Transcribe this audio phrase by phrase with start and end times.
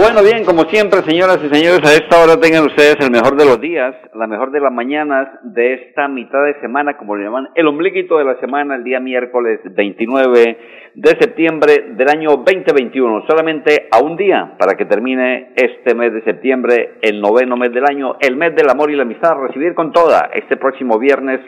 [0.00, 3.44] Bueno, bien, como siempre, señoras y señores, a esta hora tengan ustedes el mejor de
[3.44, 7.50] los días, la mejor de las mañanas de esta mitad de semana, como le llaman,
[7.54, 10.58] el ombliguito de la semana, el día miércoles 29
[10.94, 13.26] de septiembre del año 2021.
[13.28, 17.84] Solamente a un día para que termine este mes de septiembre, el noveno mes del
[17.84, 21.40] año, el mes del amor y la amistad, recibir con toda este próximo viernes.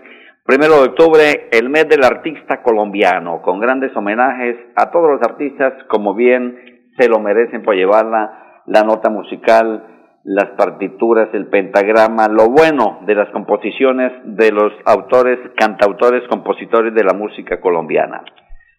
[0.45, 5.73] Primero de octubre, el mes del artista colombiano, con grandes homenajes a todos los artistas,
[5.89, 9.85] como bien se lo merecen por llevarla la nota musical,
[10.25, 17.05] las partituras, el pentagrama, lo bueno de las composiciones de los autores, cantautores, compositores de
[17.05, 18.23] la música colombiana.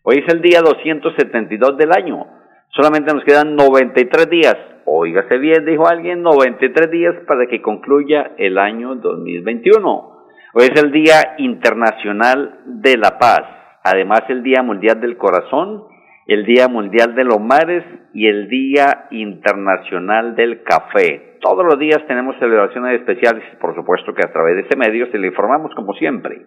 [0.04, 2.26] Hoy es el día 272 del año.
[2.70, 4.56] Solamente nos quedan 93 días.
[4.86, 10.14] Óigase bien, dijo alguien, 93 días para que concluya el año 2021.
[10.56, 13.42] Hoy es el Día Internacional de la Paz.
[13.84, 15.84] Además, el Día Mundial del Corazón
[16.26, 21.38] el Día Mundial de los Mares y el Día Internacional del Café.
[21.42, 25.18] Todos los días tenemos celebraciones especiales, por supuesto que a través de ese medio se
[25.18, 26.46] le informamos como siempre.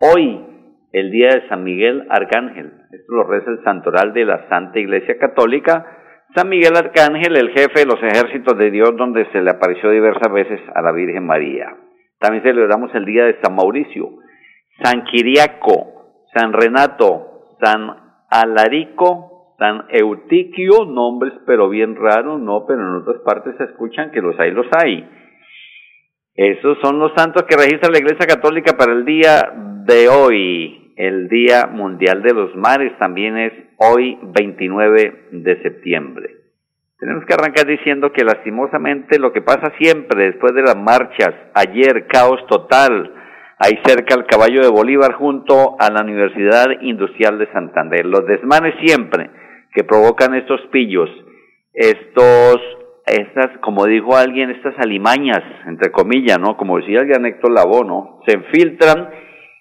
[0.00, 0.40] Hoy,
[0.92, 5.18] el Día de San Miguel Arcángel, esto lo reza el santoral de la Santa Iglesia
[5.18, 5.84] Católica,
[6.36, 10.32] San Miguel Arcángel, el jefe de los ejércitos de Dios, donde se le apareció diversas
[10.32, 11.76] veces a la Virgen María.
[12.20, 14.10] También celebramos el Día de San Mauricio,
[14.82, 23.02] San Quiriaco, San Renato, San Alarico, San Eutiquio, nombres pero bien raros, no, pero en
[23.02, 25.08] otras partes se escuchan que los hay, los hay.
[26.34, 29.52] Esos son los santos que registra la Iglesia Católica para el día
[29.86, 30.92] de hoy.
[30.96, 36.30] El Día Mundial de los Mares también es hoy 29 de septiembre.
[36.98, 42.06] Tenemos que arrancar diciendo que lastimosamente lo que pasa siempre después de las marchas, ayer
[42.06, 43.12] caos total,
[43.64, 48.04] ahí cerca al caballo de Bolívar junto a la Universidad Industrial de Santander.
[48.04, 49.30] Los desmanes siempre
[49.72, 51.08] que provocan estos pillos,
[51.72, 52.56] estos,
[53.06, 56.58] estas, como dijo alguien, estas alimañas, entre comillas, ¿no?
[56.58, 58.20] Como decía el Héctor Lavoe, ¿no?
[58.26, 59.08] Se infiltran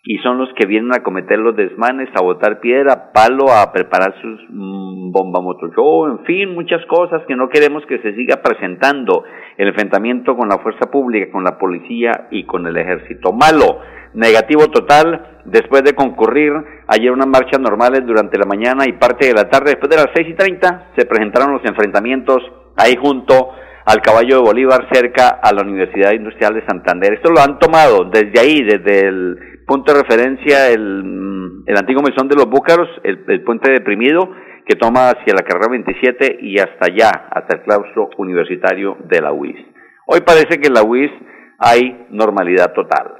[0.05, 4.13] y son los que vienen a cometer los desmanes, a botar piedra, palo, a preparar
[4.21, 5.39] sus mm, bomba
[5.73, 9.23] show, en fin, muchas cosas que no queremos que se siga presentando
[9.57, 13.31] el enfrentamiento con la fuerza pública, con la policía y con el ejército.
[13.31, 13.79] Malo,
[14.13, 16.51] negativo total, después de concurrir
[16.87, 20.09] ayer unas marchas normales durante la mañana y parte de la tarde, después de las
[20.13, 22.39] seis y treinta, se presentaron los enfrentamientos
[22.75, 23.51] ahí junto
[23.85, 27.13] al caballo de Bolívar cerca a la Universidad Industrial de Santander.
[27.13, 32.27] Esto lo han tomado desde ahí, desde el punto de referencia el, el antiguo mesón
[32.27, 34.29] de los Búcaros, el, puente deprimido
[34.67, 39.33] que toma hacia la carrera 27 y hasta allá, hasta el claustro universitario de la
[39.33, 39.57] UIS.
[40.05, 41.09] Hoy parece que en la UIS
[41.57, 43.15] hay normalidad total.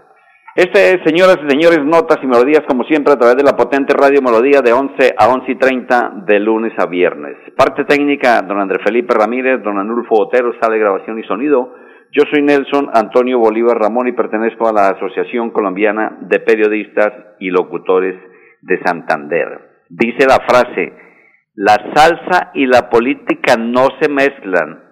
[0.55, 3.95] Este es, señoras y señores, notas y melodías, como siempre, a través de la potente
[3.97, 7.35] radio Melodía de 11 a 11 y 30 de lunes a viernes.
[7.57, 11.73] Parte técnica, don Andrés Felipe Ramírez, don Anulfo Otero, sale grabación y sonido.
[12.15, 17.49] Yo soy Nelson Antonio Bolívar Ramón y pertenezco a la Asociación Colombiana de Periodistas y
[17.49, 18.13] Locutores
[18.61, 19.47] de Santander.
[19.89, 20.93] Dice la frase,
[21.55, 24.83] la salsa y la política no se mezclan.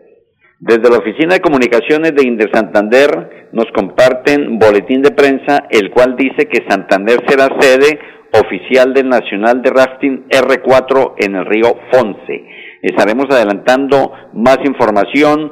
[0.60, 6.16] Desde la Oficina de Comunicaciones de Inder Santander nos comparten boletín de prensa, el cual
[6.18, 8.00] dice que Santander será sede
[8.34, 12.44] oficial del Nacional de Rafting R4 en el río Fonce.
[12.82, 15.52] Estaremos adelantando más información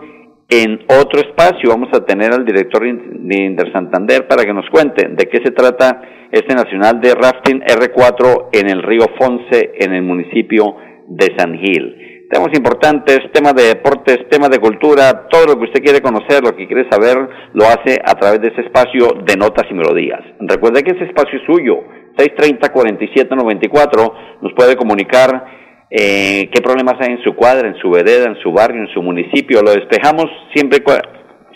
[0.50, 1.70] en otro espacio.
[1.70, 5.52] Vamos a tener al director de Inder Santander para que nos cuente de qué se
[5.52, 10.78] trata este Nacional de Rafting R4 en el río Fonce en el municipio
[11.10, 12.05] de San Gil
[12.36, 16.54] temas importantes, temas de deportes, temas de cultura, todo lo que usted quiere conocer, lo
[16.54, 17.18] que quiere saber,
[17.54, 20.20] lo hace a través de ese espacio de notas y melodías.
[20.42, 21.78] Recuerde que ese espacio es suyo,
[22.18, 25.46] 630-4794, nos puede comunicar
[25.90, 29.02] eh, qué problemas hay en su cuadra, en su vereda, en su barrio, en su
[29.02, 29.62] municipio.
[29.62, 30.84] Lo despejamos siempre,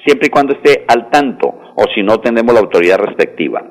[0.05, 3.65] siempre y cuando esté al tanto o si no tenemos la autoridad respectiva.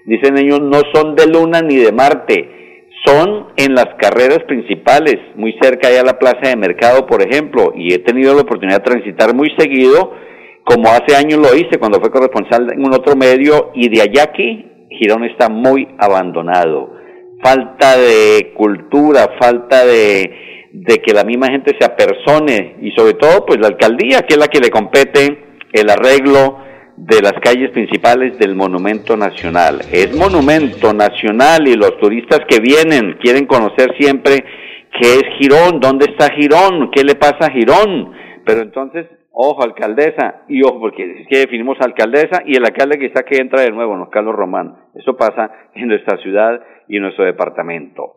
[0.05, 2.62] Dicen ellos, no son de Luna ni de Marte,
[3.05, 7.73] son en las carreras principales, muy cerca allá a la plaza de mercado, por ejemplo,
[7.75, 10.13] y he tenido la oportunidad de transitar muy seguido,
[10.65, 14.25] como hace años lo hice cuando fue corresponsal en un otro medio, y de allá
[14.25, 16.95] aquí Girón está muy abandonado.
[17.43, 23.45] Falta de cultura, falta de, de que la misma gente se apersone y sobre todo
[23.45, 25.39] pues la alcaldía que es la que le compete
[25.73, 26.59] el arreglo
[26.97, 29.81] de las calles principales del Monumento Nacional.
[29.93, 34.45] Es Monumento Nacional y los turistas que vienen quieren conocer siempre
[35.01, 38.13] qué es Girón, dónde está Girón, qué le pasa a Girón.
[38.45, 43.23] Pero entonces Ojo, alcaldesa, y ojo, porque es que definimos alcaldesa y el alcalde quizá
[43.23, 44.11] que entra de nuevo, ¿no?
[44.11, 44.77] Carlos Román.
[44.95, 48.17] Eso pasa en nuestra ciudad y en nuestro departamento.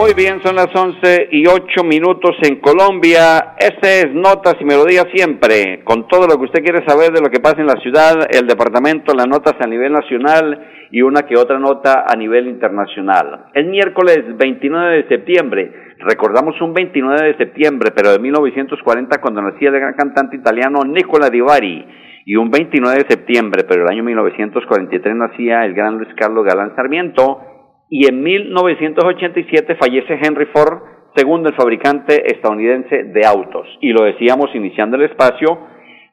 [0.00, 3.52] Muy bien, son las once y ocho minutos en Colombia.
[3.58, 7.28] Este es Notas y Melodías siempre, con todo lo que usted quiere saber de lo
[7.28, 10.58] que pasa en la ciudad, el departamento, las notas a nivel nacional
[10.90, 13.48] y una que otra nota a nivel internacional.
[13.52, 19.68] El miércoles 29 de septiembre, recordamos un 29 de septiembre, pero de 1940 cuando nacía
[19.68, 21.86] el gran cantante italiano Nicola Di Bari.
[22.24, 26.74] Y un 29 de septiembre, pero el año 1943 nacía el gran Luis Carlos Galán
[26.76, 27.49] Sarmiento
[27.90, 30.78] y en 1987 fallece Henry Ford,
[31.16, 33.66] segundo el fabricante estadounidense de autos.
[33.80, 35.58] Y lo decíamos iniciando el espacio,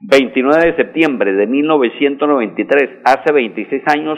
[0.01, 4.17] 29 de septiembre de 1993, hace 26 años,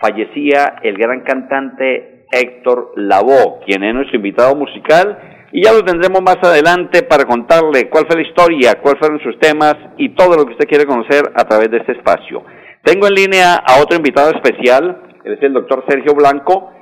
[0.00, 5.16] fallecía el gran cantante Héctor Lavoe, quien es nuestro invitado musical,
[5.52, 9.38] y ya lo tendremos más adelante para contarle cuál fue la historia, cuáles fueron sus
[9.38, 12.42] temas y todo lo que usted quiere conocer a través de este espacio.
[12.82, 16.72] Tengo en línea a otro invitado especial, el doctor Sergio Blanco,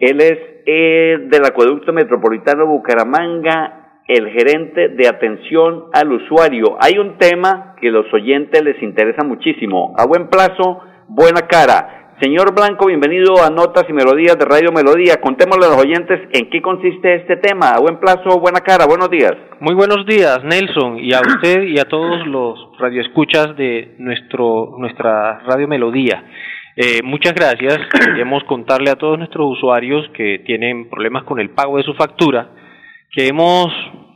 [0.00, 6.78] él es eh, del Acueducto Metropolitano Bucaramanga, el gerente de atención al usuario.
[6.80, 9.94] Hay un tema que los oyentes les interesa muchísimo.
[9.98, 12.16] A buen plazo, buena cara.
[12.18, 15.20] Señor Blanco, bienvenido a Notas y Melodías de Radio Melodía.
[15.20, 17.72] Contémosle a los oyentes en qué consiste este tema.
[17.72, 18.86] A buen plazo, buena cara.
[18.86, 19.32] Buenos días.
[19.60, 25.40] Muy buenos días, Nelson, y a usted y a todos los radioescuchas de nuestro, nuestra
[25.40, 26.24] Radio Melodía.
[26.82, 27.78] Eh, muchas gracias.
[27.92, 32.52] Queremos contarle a todos nuestros usuarios que tienen problemas con el pago de su factura
[33.12, 33.66] que hemos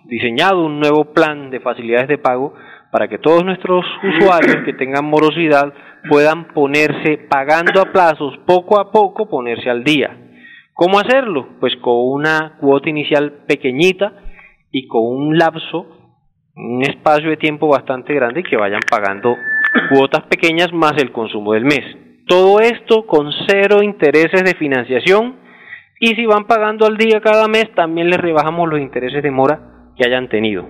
[0.06, 2.54] diseñado un nuevo plan de facilidades de pago
[2.90, 3.84] para que todos nuestros
[4.18, 5.74] usuarios que tengan morosidad
[6.08, 10.16] puedan ponerse pagando a plazos poco a poco, ponerse al día.
[10.72, 11.46] ¿Cómo hacerlo?
[11.60, 14.14] Pues con una cuota inicial pequeñita
[14.70, 15.86] y con un lapso,
[16.56, 19.36] un espacio de tiempo bastante grande y que vayan pagando
[19.90, 22.03] cuotas pequeñas más el consumo del mes.
[22.26, 25.36] Todo esto con cero intereses de financiación
[26.00, 29.60] Y si van pagando al día cada mes, también les rebajamos los intereses de mora
[29.96, 30.66] que hayan tenido.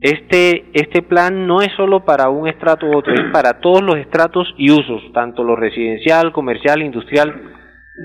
[0.00, 3.96] Este, este plan no es solo para un estrato u otro, es para todos los
[3.96, 7.52] estratos y usos, tanto lo residencial, comercial, industrial.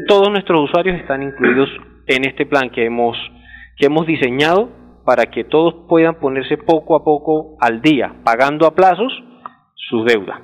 [0.08, 1.70] Todos nuestros usuarios están incluidos
[2.08, 3.18] en este plan que hemos,
[3.78, 4.70] que hemos diseñado
[5.06, 9.12] para que todos puedan ponerse poco a poco al día, pagando a plazos
[9.76, 10.40] sus deudas.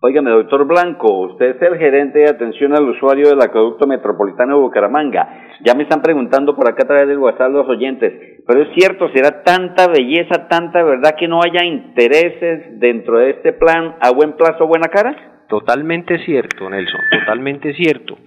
[0.00, 4.60] Óigame, doctor Blanco, usted es el gerente de atención al usuario del acueducto metropolitano de
[4.60, 5.56] Bucaramanga.
[5.64, 8.12] Ya me están preguntando por acá a través del WhatsApp los oyentes,
[8.46, 13.52] pero es cierto, será tanta belleza, tanta verdad que no haya intereses dentro de este
[13.52, 15.16] plan a buen plazo, buena cara?
[15.48, 18.18] Totalmente cierto, Nelson, totalmente cierto.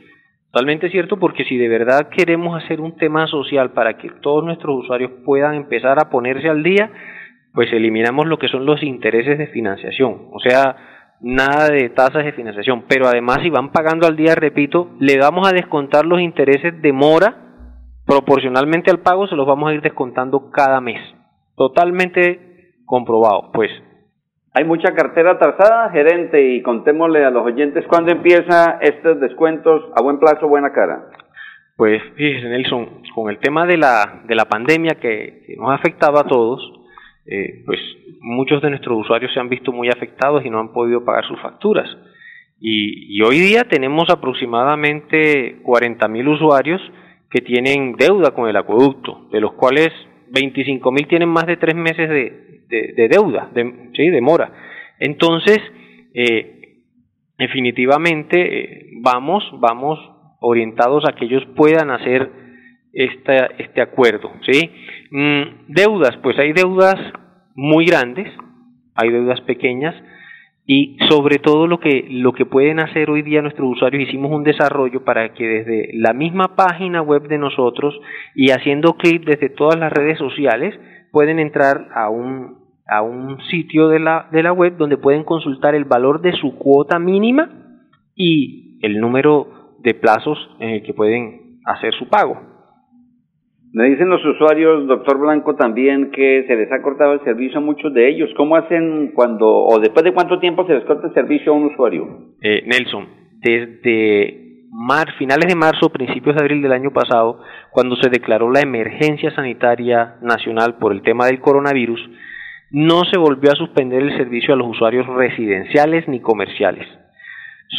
[0.51, 4.83] Totalmente cierto porque si de verdad queremos hacer un tema social para que todos nuestros
[4.83, 6.91] usuarios puedan empezar a ponerse al día,
[7.53, 10.27] pues eliminamos lo que son los intereses de financiación.
[10.33, 10.75] O sea,
[11.21, 15.47] nada de tasas de financiación, pero además si van pagando al día, repito, le vamos
[15.47, 17.35] a descontar los intereses de mora
[18.05, 20.99] proporcionalmente al pago, se los vamos a ir descontando cada mes.
[21.55, 23.71] Totalmente comprobado, pues.
[24.53, 30.01] Hay mucha cartera atrasada, gerente, y contémosle a los oyentes cuándo empieza estos descuentos a
[30.01, 31.07] buen plazo, buena cara.
[31.77, 35.75] Pues fíjese Nelson, con el tema de la, de la pandemia que, que nos ha
[35.75, 36.80] afectado a todos,
[37.33, 37.79] eh, pues
[38.19, 41.39] muchos de nuestros usuarios se han visto muy afectados y no han podido pagar sus
[41.39, 41.87] facturas.
[42.59, 46.81] Y, hoy día tenemos aproximadamente 40.000 usuarios
[47.29, 49.91] que tienen deuda con el acueducto, de los cuales
[50.33, 54.09] 25.000 tienen más de tres meses de, deuda, de, ¿sí?
[54.09, 54.51] de mora.
[54.99, 55.59] Entonces,
[56.13, 56.81] eh,
[57.37, 59.97] definitivamente eh, vamos, vamos
[60.41, 62.29] orientados a que ellos puedan hacer
[62.91, 64.33] esta, este acuerdo.
[64.41, 64.69] ¿sí?
[65.11, 66.99] Mm, deudas, pues hay deudas
[67.61, 68.27] muy grandes,
[68.95, 69.93] hay deudas pequeñas
[70.65, 74.43] y sobre todo lo que, lo que pueden hacer hoy día nuestros usuarios, hicimos un
[74.43, 77.93] desarrollo para que desde la misma página web de nosotros
[78.33, 80.73] y haciendo clic desde todas las redes sociales
[81.11, 85.75] pueden entrar a un, a un sitio de la, de la web donde pueden consultar
[85.75, 87.47] el valor de su cuota mínima
[88.15, 92.50] y el número de plazos en el que pueden hacer su pago.
[93.73, 97.61] Me dicen los usuarios, doctor Blanco, también que se les ha cortado el servicio a
[97.61, 98.29] muchos de ellos.
[98.35, 101.65] ¿Cómo hacen cuando, o después de cuánto tiempo se les corta el servicio a un
[101.65, 102.33] usuario?
[102.41, 103.07] Eh, Nelson,
[103.39, 104.41] desde
[105.17, 107.39] finales de marzo, principios de abril del año pasado,
[107.71, 111.99] cuando se declaró la emergencia sanitaria nacional por el tema del coronavirus,
[112.71, 116.87] no se volvió a suspender el servicio a los usuarios residenciales ni comerciales.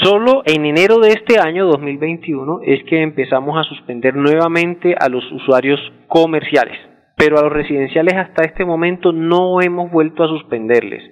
[0.00, 5.22] Solo en enero de este año 2021 es que empezamos a suspender nuevamente a los
[5.30, 6.78] usuarios comerciales,
[7.14, 11.02] pero a los residenciales hasta este momento no hemos vuelto a suspenderles.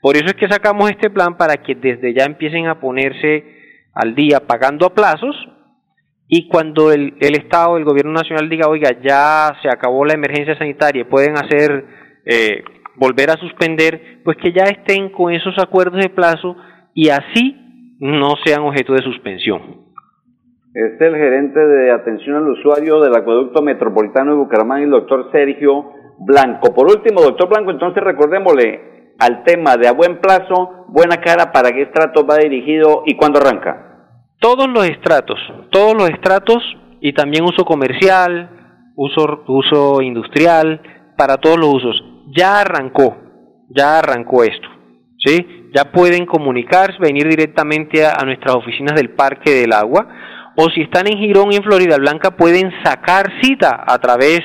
[0.00, 3.44] Por eso es que sacamos este plan para que desde ya empiecen a ponerse
[3.92, 5.36] al día pagando a plazos
[6.26, 11.06] y cuando el, Estado, el Gobierno Nacional diga, oiga, ya se acabó la emergencia sanitaria,
[11.06, 11.84] pueden hacer,
[12.24, 12.64] eh,
[12.96, 16.56] volver a suspender, pues que ya estén con esos acuerdos de plazo
[16.94, 17.61] y así
[18.02, 19.62] no sean objeto de suspensión.
[20.74, 25.84] Es el gerente de atención al usuario del acueducto metropolitano de Bucaramanga, el doctor Sergio
[26.18, 26.74] Blanco.
[26.74, 31.70] Por último, doctor Blanco, entonces recordémosle al tema de a buen plazo, buena cara, para
[31.70, 34.08] qué estrato va dirigido y cuándo arranca.
[34.40, 35.38] Todos los estratos,
[35.70, 36.58] todos los estratos
[37.00, 38.50] y también uso comercial,
[38.96, 40.82] uso, uso industrial,
[41.16, 42.04] para todos los usos.
[42.36, 43.16] Ya arrancó,
[43.68, 44.68] ya arrancó esto.
[45.24, 45.61] ¿sí?
[45.74, 50.06] Ya pueden comunicarse, venir directamente a, nuestras oficinas del Parque del Agua,
[50.56, 54.40] o si están en Girón, en Florida Blanca, pueden sacar cita a través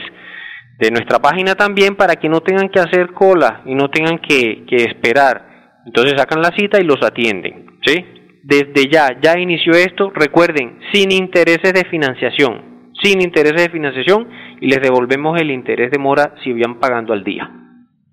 [0.79, 4.65] de nuestra página también para que no tengan que hacer cola y no tengan que,
[4.69, 5.81] esperar.
[5.85, 8.05] Entonces sacan la cita y los atienden, ¿sí?
[8.43, 14.27] Desde ya, ya inició esto, recuerden, sin intereses de financiación, sin intereses de financiación
[14.61, 17.66] y les devolvemos el interés de mora si van pagando al día.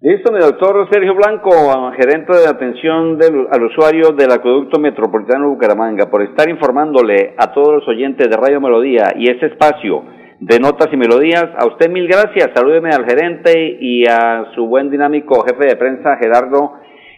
[0.05, 1.51] Listo, mi doctor Sergio Blanco,
[1.93, 3.19] gerente de atención
[3.51, 8.61] al usuario del acueducto metropolitano Bucaramanga, por estar informándole a todos los oyentes de Radio
[8.61, 10.05] Melodía y ese espacio
[10.41, 11.47] de notas y melodías.
[11.57, 16.19] A usted mil gracias, salúdeme al gerente y a su buen dinámico jefe de prensa,
[16.19, 16.75] Gerardo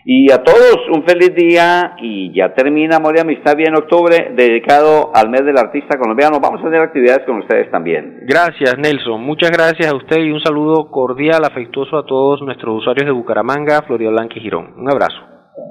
[0.09, 5.11] y a todos un feliz día y ya termina Amor y Amistad bien octubre dedicado
[5.13, 6.39] al mes del artista colombiano.
[6.41, 8.21] Vamos a tener actividades con ustedes también.
[8.23, 13.05] Gracias Nelson, muchas gracias a usted y un saludo cordial, afectuoso a todos nuestros usuarios
[13.05, 14.75] de Bucaramanga, Florida Blanca y Girón.
[14.79, 15.17] Un abrazo.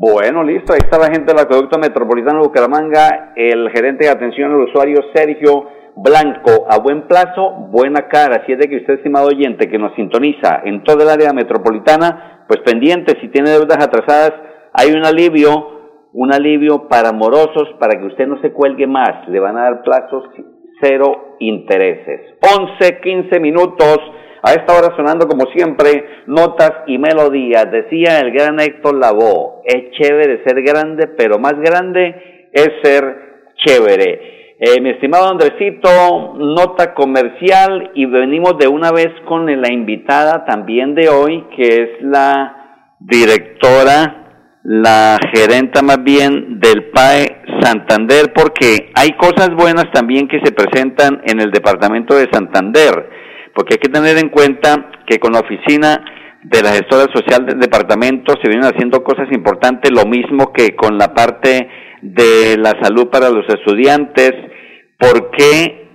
[0.01, 4.51] Bueno, listo, ahí está la gente del Acueducto Metropolitano de Bucaramanga, el gerente de atención
[4.51, 8.44] al usuario Sergio Blanco, a buen plazo, buena cara.
[8.46, 12.35] Si es de que usted, estimado oyente, que nos sintoniza en toda el área metropolitana,
[12.48, 14.34] pues pendiente, si tiene deudas atrasadas,
[14.74, 19.28] hay un alivio, un alivio para morosos, para que usted no se cuelgue más.
[19.30, 20.24] Le van a dar plazos
[20.82, 22.36] cero intereses.
[22.42, 24.00] 11, 15 minutos.
[24.48, 27.66] A esta hora sonando como siempre, notas y melodías.
[27.72, 34.35] Decía el gran Héctor Lavoe, es chévere ser grande, pero más grande es ser chévere.
[34.58, 40.96] Eh, mi estimado Andresito, nota comercial y venimos de una vez con la invitada también
[40.96, 49.12] de hoy, que es la directora, la gerenta más bien del PAE Santander, porque hay
[49.18, 54.18] cosas buenas también que se presentan en el departamento de Santander porque hay que tener
[54.18, 56.04] en cuenta que con la oficina
[56.44, 60.98] de la gestora social del departamento se vienen haciendo cosas importantes, lo mismo que con
[60.98, 61.68] la parte
[62.14, 64.32] de la salud para los estudiantes,
[65.00, 65.88] porque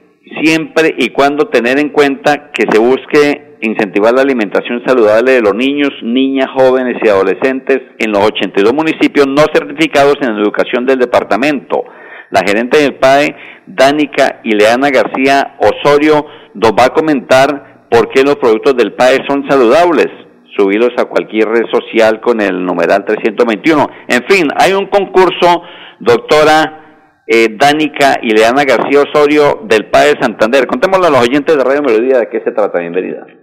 [0.43, 5.55] siempre y cuando tener en cuenta que se busque incentivar la alimentación saludable de los
[5.55, 11.85] niños, niñas, jóvenes y adolescentes en los 82 municipios no certificados en educación del departamento.
[12.31, 13.35] La gerente del PAE,
[13.67, 19.49] Dánica Ileana García Osorio, nos va a comentar por qué los productos del PAE son
[19.49, 20.07] saludables.
[20.57, 23.87] Subirlos a cualquier red social con el numeral 321.
[24.09, 25.63] En fin, hay un concurso,
[26.01, 30.67] doctora eh, Dánica Ileana García Osorio del PAE Santander.
[30.67, 32.81] Contémosle a los oyentes de Radio Melodía de qué se trata.
[32.81, 33.27] Bienvenida.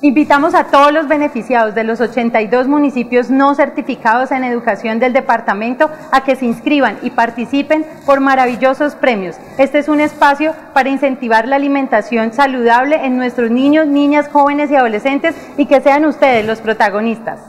[0.00, 5.90] Invitamos a todos los beneficiados de los 82 municipios no certificados en educación del departamento
[6.12, 9.36] a que se inscriban y participen por maravillosos premios.
[9.58, 14.76] Este es un espacio para incentivar la alimentación saludable en nuestros niños, niñas, jóvenes y
[14.76, 17.40] adolescentes y que sean ustedes los protagonistas.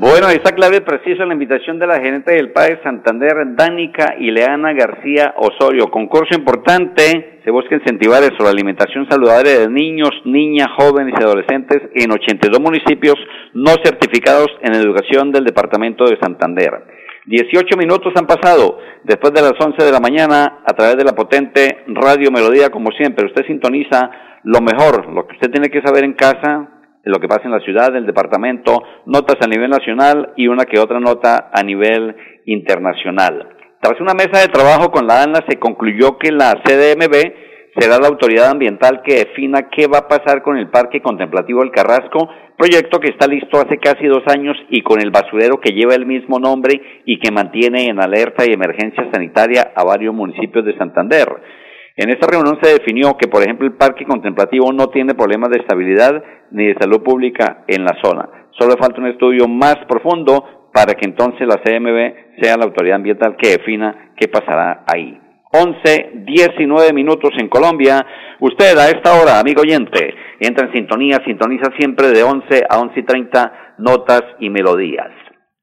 [0.00, 5.34] Bueno, está clave precisa la invitación de la gerente del PAE Santander, Dánica Ileana García
[5.36, 5.90] Osorio.
[5.90, 11.82] Concurso importante, se busca incentivar eso, la alimentación saludable de niños, niñas, jóvenes y adolescentes
[11.94, 13.16] en 82 municipios
[13.52, 16.70] no certificados en educación del departamento de Santander.
[17.26, 21.12] 18 minutos han pasado después de las 11 de la mañana a través de la
[21.12, 23.26] potente Radio Melodía, como siempre.
[23.26, 24.10] Usted sintoniza
[24.44, 27.60] lo mejor, lo que usted tiene que saber en casa, lo que pasa en la
[27.60, 33.48] ciudad, el departamento, notas a nivel nacional y una que otra nota a nivel internacional.
[33.80, 38.08] Tras una mesa de trabajo con la ANLA se concluyó que la CDMB será la
[38.08, 42.98] autoridad ambiental que defina qué va a pasar con el Parque Contemplativo del Carrasco, proyecto
[42.98, 46.38] que está listo hace casi dos años y con el basurero que lleva el mismo
[46.38, 51.28] nombre y que mantiene en alerta y emergencia sanitaria a varios municipios de Santander.
[52.00, 55.58] En esta reunión se definió que, por ejemplo, el parque contemplativo no tiene problemas de
[55.58, 58.26] estabilidad ni de salud pública en la zona.
[58.58, 63.36] Solo falta un estudio más profundo para que entonces la CMB sea la autoridad ambiental
[63.36, 65.20] que defina qué pasará ahí.
[65.52, 68.06] 11, 19 minutos en Colombia.
[68.40, 72.98] Usted a esta hora, amigo oyente, entra en sintonía, sintoniza siempre de 11 a 11
[72.98, 75.10] y 30 notas y melodías.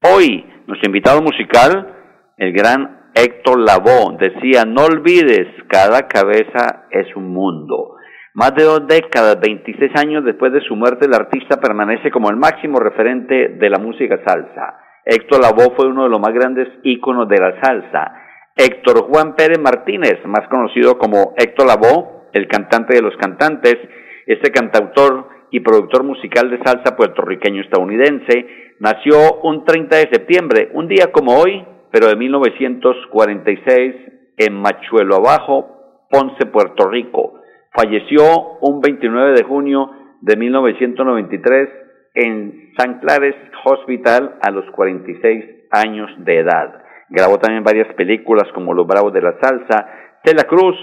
[0.04, 1.96] Hoy, nuestro invitado musical,
[2.36, 7.96] el gran Héctor Lavoe decía, no olvides, cada cabeza es un mundo.
[8.34, 12.36] Más de dos décadas, 26 años después de su muerte, el artista permanece como el
[12.36, 14.78] máximo referente de la música salsa.
[15.04, 18.12] Héctor Lavoe fue uno de los más grandes íconos de la salsa.
[18.54, 23.78] Héctor Juan Pérez Martínez, más conocido como Héctor Lavoe, el cantante de los cantantes,
[24.26, 28.46] este cantautor y productor musical de salsa puertorriqueño estadounidense,
[28.78, 33.94] nació un 30 de septiembre, un día como hoy, pero de 1946
[34.36, 37.34] en Machuelo Abajo, Ponce, Puerto Rico.
[37.74, 41.68] Falleció un 29 de junio de 1993
[42.14, 46.82] en San Clares Hospital a los 46 años de edad.
[47.10, 49.88] Grabó también varias películas como Los Bravos de la Salsa,
[50.22, 50.76] Tela Cruz,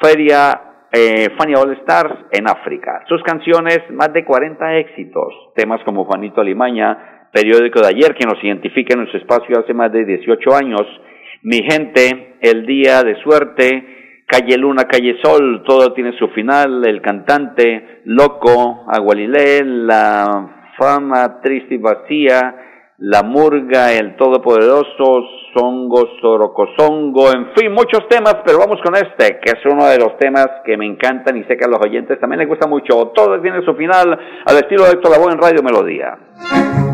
[0.00, 3.02] Feria eh, Fania All Stars en África.
[3.08, 5.34] Sus canciones, más de 40 éxitos.
[5.56, 9.90] Temas como Juanito Alimaña, Periódico de ayer, que nos identifica en nuestro espacio hace más
[9.90, 10.82] de 18 años.
[11.42, 16.86] Mi gente, El Día de Suerte, Calle Luna, Calle Sol, todo tiene su final.
[16.86, 22.54] El cantante, Loco, Agualilé, La Fama Triste y Vacía,
[22.98, 25.24] La Murga, El Todopoderoso,
[25.56, 30.16] Songo, Sorocosongo, en fin, muchos temas, pero vamos con este, que es uno de los
[30.18, 33.10] temas que me encantan y sé que a los oyentes también les gusta mucho.
[33.12, 34.16] Todo tiene su final
[34.46, 36.93] al estilo de Héctor Lavoe en Radio Melodía.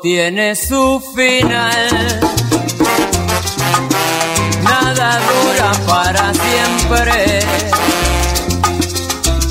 [0.00, 2.20] Tiene su final.
[4.62, 7.40] Nada dura para siempre.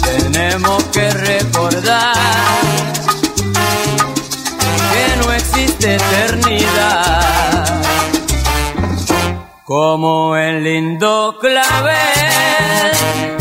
[0.03, 2.15] Tenemos que recordar
[4.91, 7.81] que no existe eternidad.
[9.63, 13.34] Como el lindo clavel,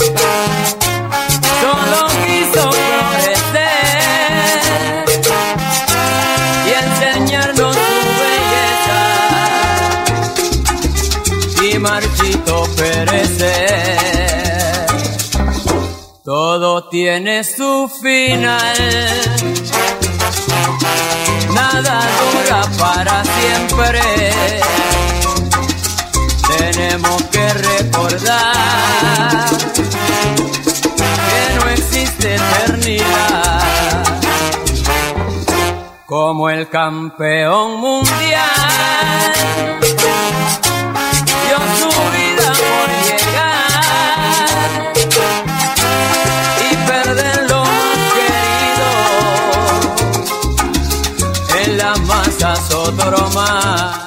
[11.85, 13.99] marchito perecer.
[16.25, 18.77] Todo tiene su final.
[21.53, 24.01] Nada dura para siempre.
[26.57, 29.47] Tenemos que recordar
[31.29, 33.61] que no existe eternidad.
[36.07, 38.55] Como el campeón mundial
[41.63, 43.75] su vida por llegar
[46.61, 47.63] y perder lo
[48.15, 48.91] querido
[51.65, 54.05] en las masas otro más.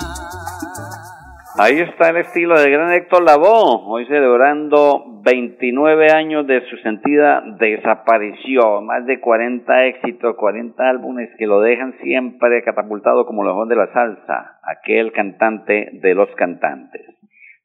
[1.60, 7.42] Ahí está el estilo de gran Héctor Lavoe, hoy celebrando 29 años de su sentida
[7.60, 13.76] desaparición, más de 40 éxitos, 40 álbumes que lo dejan siempre catapultado como lejón de
[13.76, 17.07] la salsa, aquel cantante de los cantantes.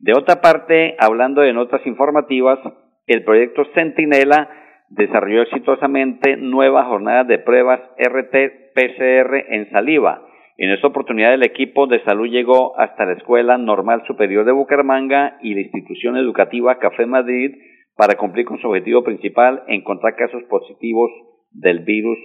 [0.03, 2.59] De otra parte, hablando de notas informativas,
[3.07, 4.51] el proyecto Centinela
[4.89, 10.27] desarrolló exitosamente nuevas jornadas de pruebas RT-PCR en saliva.
[10.59, 15.39] En esta oportunidad el equipo de salud llegó hasta la Escuela Normal Superior de Bucaramanga
[15.41, 17.55] y la institución educativa Café Madrid
[17.97, 21.13] para cumplir con su objetivo principal, encontrar casos positivos
[21.53, 22.19] del virus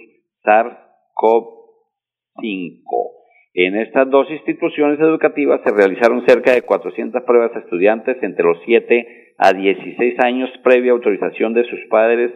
[0.44, 3.17] SARS-CoV-5.
[3.60, 8.56] En estas dos instituciones educativas se realizaron cerca de 400 pruebas a estudiantes entre los
[8.64, 12.30] 7 a 16 años previa autorización de sus padres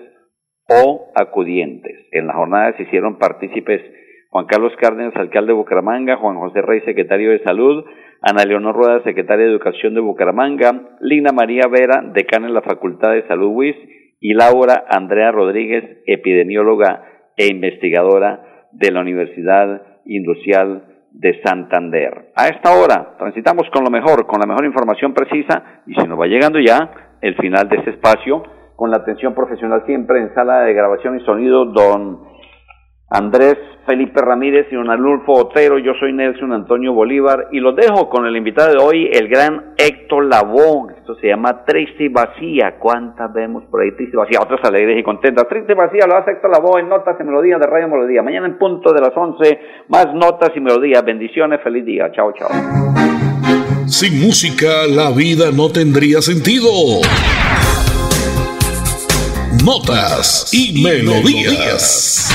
[0.68, 2.08] o acudientes.
[2.10, 3.82] En la jornada se hicieron partícipes
[4.30, 7.84] Juan Carlos Cárdenas, alcalde de Bucaramanga, Juan José Rey, secretario de Salud,
[8.20, 13.12] Ana Leonor Rueda, secretaria de Educación de Bucaramanga, Lina María Vera, decana en la Facultad
[13.12, 13.76] de Salud WIS,
[14.18, 17.04] y Laura Andrea Rodríguez, epidemióloga
[17.36, 22.32] e investigadora de la Universidad Industrial de Santander.
[22.34, 26.18] A esta hora transitamos con lo mejor, con la mejor información precisa y se nos
[26.18, 28.42] va llegando ya el final de este espacio
[28.76, 32.31] con la atención profesional siempre en sala de grabación y sonido don
[33.12, 35.78] Andrés Felipe Ramírez y don Alulfo Otero.
[35.78, 39.74] Yo soy Nelson Antonio Bolívar y los dejo con el invitado de hoy, el gran
[39.76, 40.94] Héctor Labón.
[40.96, 42.76] Esto se llama Triste y Vacía.
[42.78, 44.40] ¿Cuántas vemos por ahí Triste y Vacía?
[44.40, 45.46] Otras alegres y contentas.
[45.48, 48.22] Triste y Vacía lo hace Héctor Labón en Notas y Melodías de Radio Melodía.
[48.22, 51.04] Mañana en punto de las 11, más Notas y Melodías.
[51.04, 52.10] Bendiciones, feliz día.
[52.12, 52.48] Chao, chao.
[53.86, 56.70] Sin música, la vida no tendría sentido.
[59.64, 62.34] Notas y, melodías.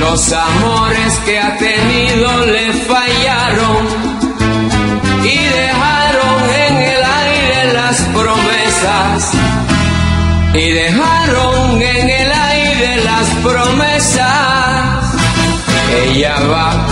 [0.00, 3.86] Los amores que ha tenido le fallaron
[5.24, 9.32] y dejaron en el aire las promesas.
[10.54, 15.14] Y dejaron en el aire las promesas.
[16.06, 16.86] Ella va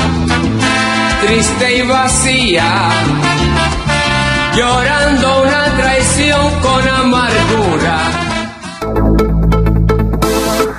[1.27, 2.91] triste y vacía,
[4.55, 7.42] llorando una traición con amargura.